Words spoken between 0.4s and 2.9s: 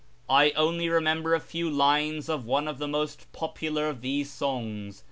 only remember a few lines of one of the